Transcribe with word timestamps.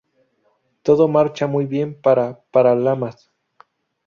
Todo 0.81 1.07
marchaba 1.07 1.51
muy 1.51 1.67
bien 1.67 1.93
para 2.01 2.41
Paralamas. 2.49 3.29